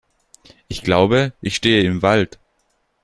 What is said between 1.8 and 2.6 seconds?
im Wald!